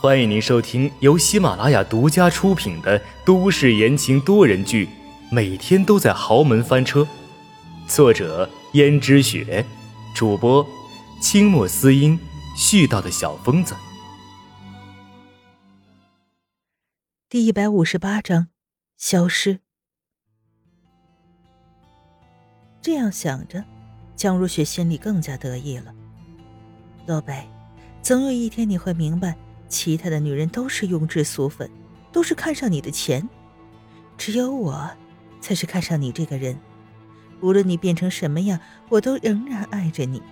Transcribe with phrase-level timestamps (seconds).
[0.00, 4.86] 欢迎您收听由喜马拉雅独家出品的都市言情多人剧
[5.30, 7.00] 《每天都在豪门翻车》，
[7.86, 9.64] 作者：胭脂雪，
[10.14, 10.66] 主播：
[11.22, 12.18] 清墨思音，
[12.54, 13.74] 絮叨的小疯子。
[17.30, 18.48] 第一百五十八章，
[18.98, 19.60] 消失。
[22.82, 23.64] 这样想着，
[24.14, 25.94] 江如雪心里更加得意了。
[27.06, 27.48] 洛北，
[28.02, 29.34] 总有一天你会明白。
[29.68, 31.70] 其他的女人都是庸脂俗粉，
[32.12, 33.28] 都是看上你的钱，
[34.16, 34.90] 只有我，
[35.40, 36.58] 才是看上你这个人。
[37.40, 40.22] 无论你变成什么样，我都仍然爱着你。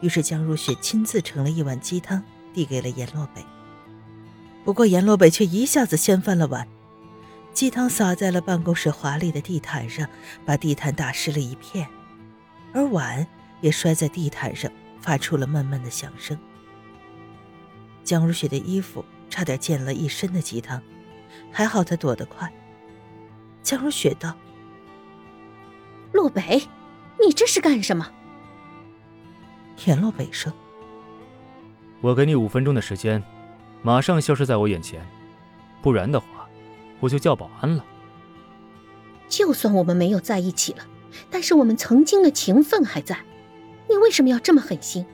[0.00, 2.22] 于是江如雪亲自盛了一碗鸡汤，
[2.54, 3.44] 递给了阎洛北。
[4.64, 6.66] 不过阎洛北却一下子掀翻了碗，
[7.52, 10.08] 鸡汤洒在了办公室华丽的地毯上，
[10.46, 11.88] 把地毯打湿了一片，
[12.72, 13.26] 而碗
[13.60, 14.70] 也摔在地毯上，
[15.00, 16.38] 发出了闷闷的响声。
[18.08, 20.80] 江如雪的衣服差点溅了一身的鸡汤，
[21.52, 22.50] 还好她躲得快。
[23.62, 24.34] 江如雪道
[26.12, 26.62] ：“洛北，
[27.22, 28.10] 你这是干什么？”
[29.76, 30.50] 田洛北说
[32.00, 33.22] ：“我给你五分钟的时间，
[33.82, 35.06] 马上消失在我眼前，
[35.82, 36.48] 不然的话，
[37.00, 37.84] 我就叫保安了。”
[39.28, 40.86] 就算我们没有在一起了，
[41.28, 43.18] 但是我们曾经的情分还在。
[43.86, 45.04] 你为什么要这么狠心？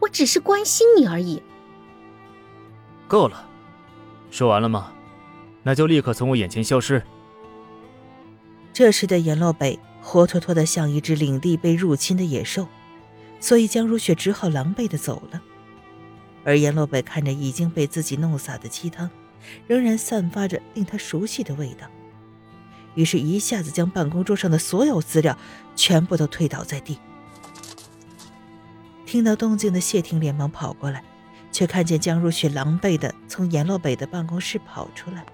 [0.00, 1.40] 我只是关心你而已。
[3.10, 3.44] 够了，
[4.30, 4.92] 说完了吗？
[5.64, 7.02] 那就立刻从我眼前消失。
[8.72, 12.68] 这时的阎洛北活脱脱的像一只领地被入侵的野兽，
[13.40, 15.42] 所以江如雪只好狼狈的走了。
[16.44, 19.10] 而阎洛北看着已经被自己弄洒的鸡汤，
[19.66, 21.88] 仍然散发着令他熟悉的味道，
[22.94, 25.36] 于是一下子将办公桌上的所有资料
[25.74, 26.96] 全部都推倒在地。
[29.04, 31.02] 听到动静的谢霆连忙跑过来。
[31.52, 35.24] 却看见江如雪狼狈的从阎洛北的办公室跑出来。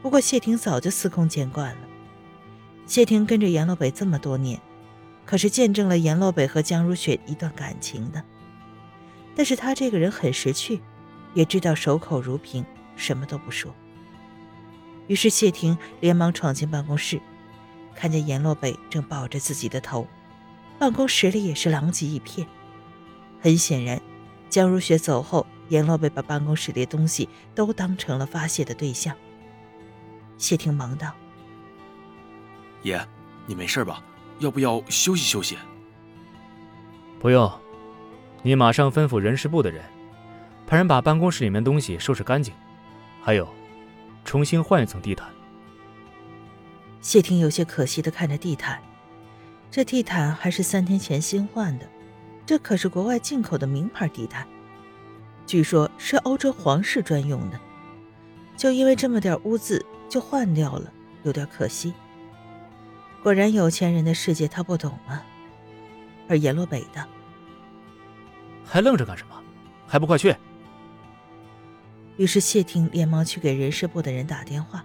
[0.00, 1.80] 不过谢霆早就司空见惯了。
[2.86, 4.60] 谢霆跟着阎洛北这么多年，
[5.26, 8.22] 可是见证了阎洛北和江如雪一段感情的。
[9.34, 10.80] 但是他这个人很识趣，
[11.34, 12.64] 也知道守口如瓶，
[12.96, 13.74] 什么都不说。
[15.06, 17.20] 于是谢霆连忙闯进办公室，
[17.94, 20.06] 看见阎洛北正抱着自己的头，
[20.78, 22.46] 办公室里也是狼藉一片。
[23.40, 24.00] 很显然。
[24.48, 29.14] 江如雪走后，阎洛北把办公室里的东西都当成了发泄的对象。
[30.36, 31.12] 谢霆忙道
[32.82, 33.00] ：“爷，
[33.46, 34.02] 你没事吧？
[34.38, 35.58] 要不要休息休息
[37.20, 37.52] ？”“不用，
[38.42, 39.84] 你马上吩咐人事部的人，
[40.66, 42.54] 派人把办公室里面东西收拾干净，
[43.20, 43.46] 还有，
[44.24, 45.28] 重新换一层地毯。”
[47.00, 48.80] 谢霆有些可惜的看着地毯，
[49.70, 51.88] 这地毯还是三天前新换的。
[52.48, 54.48] 这可是国外进口的名牌地毯，
[55.44, 57.60] 据说是欧洲皇室专用的。
[58.56, 60.90] 就因为这么点污渍就换掉了，
[61.24, 61.92] 有点可惜。
[63.22, 65.22] 果然有钱人的世界他不懂啊。
[66.26, 67.06] 而阎洛北的，
[68.64, 69.42] 还愣着干什么？
[69.86, 70.34] 还不快去！
[72.16, 74.82] 于是谢霆连忙去给人事部的人打电话。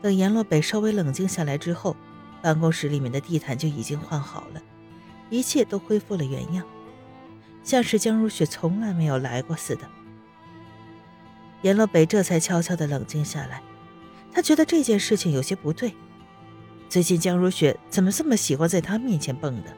[0.00, 1.96] 等阎洛北稍微冷静下来之后，
[2.42, 4.60] 办公室里面的地毯就已经换好了。
[5.32, 6.62] 一切都恢复了原样，
[7.64, 9.88] 像是江如雪从来没有来过似的。
[11.62, 13.62] 阎洛北这才悄悄的冷静下来，
[14.30, 15.94] 他觉得这件事情有些不对。
[16.90, 19.74] 最近江如雪怎么这么喜欢在他面前蹦的，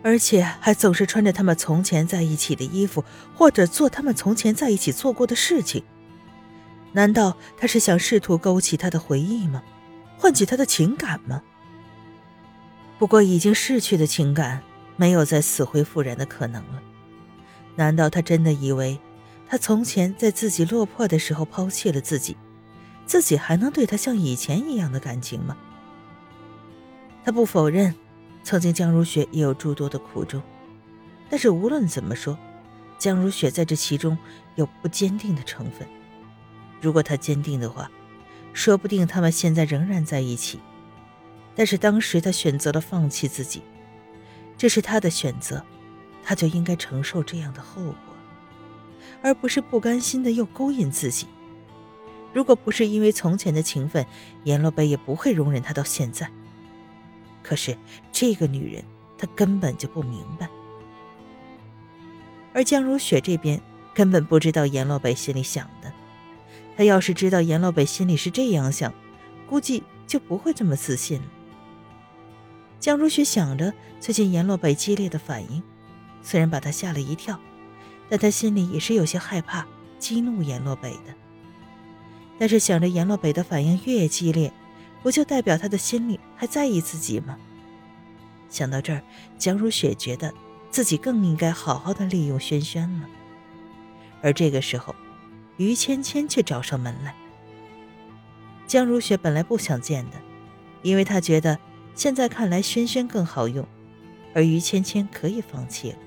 [0.00, 3.04] 而且还总是穿着他们从前在一起的衣服，
[3.34, 5.82] 或者做他们从前在一起做过的事情？
[6.92, 9.60] 难道他是想试图勾起他的回忆吗？
[10.16, 11.42] 唤起他的情感吗？
[13.00, 14.62] 不过，已经逝去的情感
[14.94, 16.82] 没有再死灰复燃的可能了。
[17.74, 19.00] 难道他真的以为，
[19.48, 22.36] 他从前在自己落魄的时候抛弃了自己，
[23.06, 25.56] 自己还能对他像以前一样的感情吗？
[27.24, 27.94] 他不否认，
[28.42, 30.42] 曾经江如雪也有诸多的苦衷，
[31.30, 32.38] 但是无论怎么说，
[32.98, 34.18] 江如雪在这其中
[34.56, 35.88] 有不坚定的成分。
[36.82, 37.90] 如果她坚定的话，
[38.52, 40.60] 说不定他们现在仍然在一起。
[41.60, 43.60] 但是当时他选择了放弃自己，
[44.56, 45.62] 这是他的选择，
[46.24, 47.94] 他就应该承受这样的后果，
[49.20, 51.26] 而不是不甘心的又勾引自己。
[52.32, 54.06] 如果不是因为从前的情分，
[54.44, 56.30] 阎洛北也不会容忍他到现在。
[57.42, 57.76] 可是
[58.10, 58.82] 这个女人，
[59.18, 60.48] 他根本就不明白。
[62.54, 63.60] 而江如雪这边
[63.92, 65.92] 根本不知道阎洛北心里想的，
[66.78, 68.90] 他要是知道阎洛北心里是这样想，
[69.46, 71.26] 估计就不会这么自信了。
[72.80, 75.62] 江如雪想着最近阎洛北激烈的反应，
[76.22, 77.38] 虽然把她吓了一跳，
[78.08, 79.66] 但她心里也是有些害怕，
[79.98, 81.14] 激怒阎洛北的。
[82.38, 84.50] 但是想着阎洛北的反应越激烈，
[85.02, 87.36] 不就代表他的心里还在意自己吗？
[88.48, 89.02] 想到这儿，
[89.36, 90.32] 江如雪觉得
[90.70, 93.06] 自己更应该好好的利用轩轩了。
[94.22, 94.94] 而这个时候，
[95.58, 97.14] 于芊芊却找上门来。
[98.66, 100.16] 江如雪本来不想见的，
[100.80, 101.58] 因为她觉得
[102.00, 103.68] 现在看来轩轩更好用，
[104.32, 105.98] 而于芊芊可以放弃了。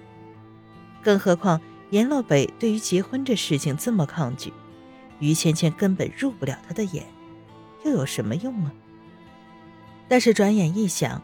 [1.03, 1.61] 更何况
[1.91, 4.51] 严洛北对于结婚这事情这么抗拒，
[5.19, 7.05] 于芊芊根本入不了他的眼，
[7.85, 8.73] 又有什么用啊？
[10.07, 11.21] 但是转眼一想，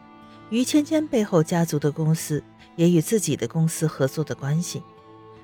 [0.51, 2.43] 于芊芊背后家族的公司
[2.75, 4.83] 也与自己的公司合作的关系，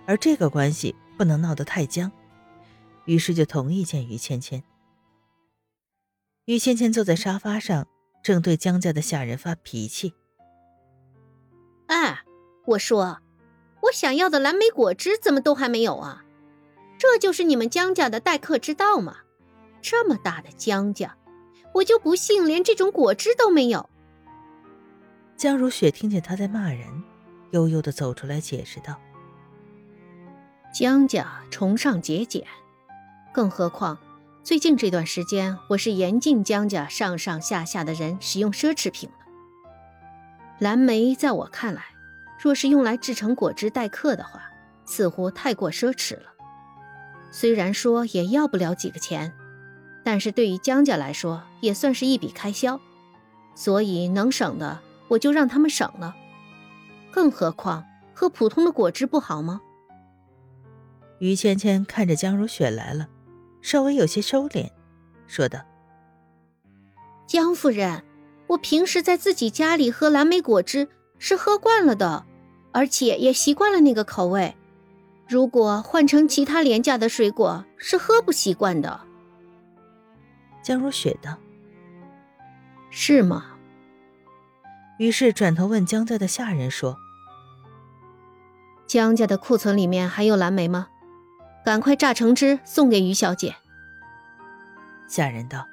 [0.05, 2.11] 而这个关系不能闹得太僵，
[3.05, 4.61] 于是就同意见于芊芊。
[6.45, 7.87] 于芊芊坐在沙发上，
[8.25, 10.15] 正对江家的下人发脾气
[11.85, 12.23] ：“哎，
[12.65, 13.19] 我说，
[13.83, 16.25] 我想要的蓝莓果汁怎么都还没有啊？
[16.97, 19.17] 这就是你们江家的待客之道吗？
[19.79, 21.15] 这么大的江家，
[21.75, 23.87] 我就不信连这种果汁都没有。”
[25.37, 27.03] 江如雪听见他在骂人，
[27.51, 28.99] 悠悠的走出来解释道
[30.73, 32.43] ：“江家崇尚节俭，
[33.31, 33.95] 更何况……”
[34.45, 39.15] 最近这段时间，我是严禁江家上上下下的人使用奢侈品了。
[40.59, 41.83] 蓝莓在我看来，
[42.39, 44.43] 若是用来制成果汁待客的话，
[44.85, 46.27] 似乎太过奢侈了。
[47.31, 49.33] 虽然说也要不了几个钱，
[50.03, 52.79] 但是对于江家来说，也算是一笔开销。
[53.55, 56.15] 所以能省的，我就让他们省了。
[57.09, 57.83] 更何况
[58.13, 59.59] 喝普通的果汁不好吗？
[61.17, 63.07] 于芊芊看着江如雪来了。
[63.65, 64.69] 稍微有些收敛，
[65.25, 65.59] 说道
[67.25, 68.03] ：“江夫人，
[68.45, 72.27] 我平时在自己家里喝蓝莓果汁是喝惯了的，
[72.71, 74.55] 而且也习惯了那个口味。
[75.27, 79.01] 如果换成其他廉价的水果，是喝不习惯的。”
[80.61, 81.35] 江如雪道
[82.91, 83.45] ：“是吗？”
[84.99, 86.97] 于是转头问江家的下人说
[88.85, 90.89] ：“江家的库存里面还有蓝莓吗？”
[91.65, 93.55] 赶快榨橙汁送给于小姐。
[95.07, 95.67] 下人道：“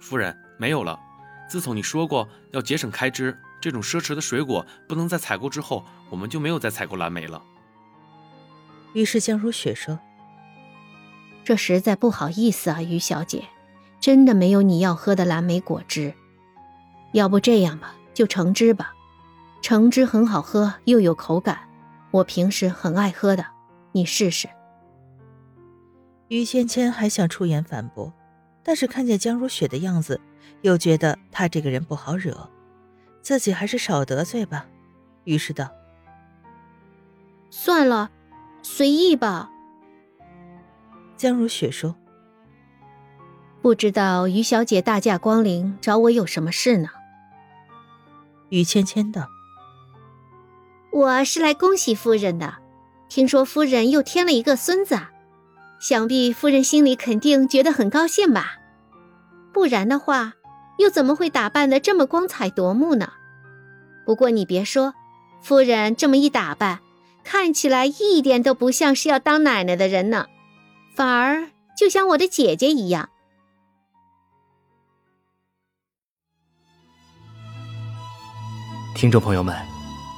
[0.00, 0.98] 夫人没有了。
[1.46, 7.42] 自从你说过要节省开支，这种奢侈的水果不能再采购之后，我们就没有再采购蓝莓了。”
[8.94, 9.98] 于是江如雪说
[11.44, 13.44] ：“这实在不好意思啊，于小姐，
[14.00, 16.14] 真的没有你要喝的蓝莓果汁。
[17.12, 18.94] 要不这样吧，就橙汁吧，
[19.60, 21.68] 橙汁很好喝又有口感，
[22.10, 23.44] 我平时很爱喝的。”
[23.92, 24.48] 你试试。
[26.28, 28.12] 于芊芊还想出言反驳，
[28.62, 30.20] 但是看见江如雪的样子，
[30.62, 32.48] 又觉得她这个人不好惹，
[33.20, 34.66] 自己还是少得罪吧。
[35.24, 35.68] 于是道
[37.50, 38.10] ：“算了，
[38.62, 39.50] 随意吧。”
[41.16, 41.94] 江如雪说
[43.60, 46.88] ：“不知道于小姐大驾光临，找我有什么事呢？”
[48.48, 49.28] 于芊芊道
[50.90, 52.54] ：“我是来恭喜夫人的。”
[53.14, 54.98] 听说夫人又添了一个孙子，
[55.78, 58.54] 想必夫人心里肯定觉得很高兴吧？
[59.52, 60.32] 不然的话，
[60.78, 63.12] 又怎么会打扮的这么光彩夺目呢？
[64.06, 64.94] 不过你别说，
[65.42, 66.80] 夫人这么一打扮，
[67.22, 70.28] 看起来一点都不像是要当奶奶的人呢，
[70.96, 73.10] 反而就像我的姐姐一样。
[78.94, 79.54] 听众朋友们，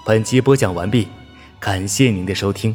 [0.06, 1.08] 本集播讲完毕，
[1.58, 2.72] 感谢您的收听。